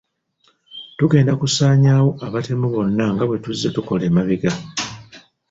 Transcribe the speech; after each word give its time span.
Tugenda 0.97 1.33
kusaanyaawo 1.41 2.09
abatemu 2.25 2.65
bano 2.75 3.05
nga 3.13 3.23
bwe 3.27 3.37
tuzze 3.43 3.67
tukola 3.75 4.03
emabega. 4.09 4.51